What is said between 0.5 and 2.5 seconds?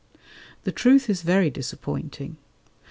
The truth is very disappointing.